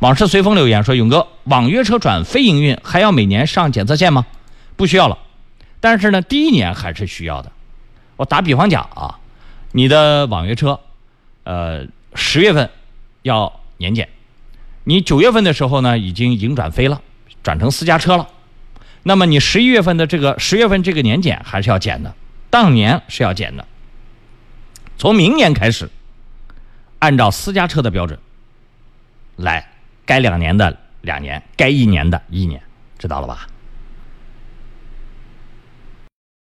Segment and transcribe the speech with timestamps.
[0.00, 4.26] 往事随风留言说：“勇哥，网约车转非营运还要每年上检测线吗？
[4.76, 5.16] 不需要了，
[5.80, 7.50] 但是呢，第一年还是需要的。
[8.16, 9.18] 我打比方讲啊，
[9.72, 10.80] 你的网约车，
[11.44, 12.68] 呃，十月份
[13.22, 14.08] 要年检，
[14.82, 17.00] 你九月份的时候呢，已经营转非了，
[17.42, 18.28] 转成私家车了。
[19.04, 22.14] 那么你十一月份的这个十月份这个年检还是要检的，
[22.50, 23.66] 当年是要检的。
[24.98, 25.88] 从明年开始，
[26.98, 28.18] 按照私家车的标准
[29.36, 29.68] 来。”
[30.06, 32.60] 该两年的两年，该一年的一年，
[32.98, 33.46] 知道了吧？